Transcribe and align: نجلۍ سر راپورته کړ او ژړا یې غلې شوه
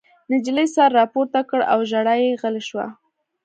نجلۍ 0.31 0.67
سر 0.75 0.89
راپورته 0.99 1.39
کړ 1.49 1.59
او 1.71 1.79
ژړا 1.91 2.15
یې 2.23 2.39
غلې 2.41 2.63
شوه 2.69 2.85